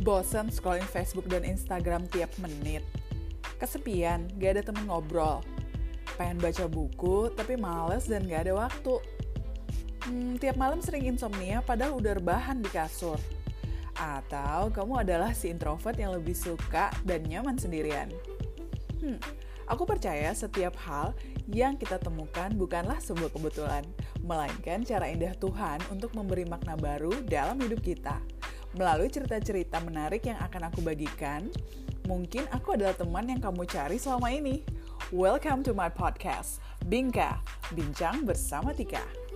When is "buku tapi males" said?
6.64-8.08